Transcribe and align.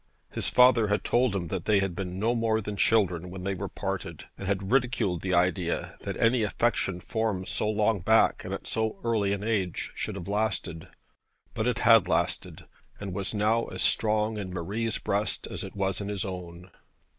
His 0.31 0.49
father 0.49 0.87
had 0.87 1.03
told 1.03 1.35
him 1.35 1.49
that 1.49 1.65
they 1.65 1.77
had 1.77 1.95
been 1.95 2.17
no 2.17 2.33
more 2.33 2.59
than 2.59 2.75
children 2.75 3.29
when 3.29 3.43
they 3.43 3.53
parted, 3.53 4.25
and 4.35 4.47
had 4.47 4.71
ridiculed 4.71 5.21
the 5.21 5.35
idea 5.35 5.95
that 6.01 6.17
any 6.17 6.41
affection 6.41 6.99
formed 6.99 7.47
so 7.47 7.69
long 7.69 7.99
back 7.99 8.43
and 8.43 8.51
at 8.51 8.65
so 8.65 8.99
early 9.03 9.31
an 9.31 9.43
age 9.43 9.91
should 9.93 10.15
have 10.15 10.27
lasted. 10.27 10.87
But 11.53 11.67
it 11.67 11.77
had 11.77 12.07
lasted; 12.07 12.65
and 12.99 13.13
was 13.13 13.35
now 13.35 13.65
as 13.65 13.83
strong 13.83 14.39
in 14.39 14.51
Marie's 14.51 14.97
breast 14.97 15.45
as 15.45 15.63
it 15.63 15.75
was 15.75 16.01
in 16.01 16.09
his 16.09 16.25
own. 16.25 16.71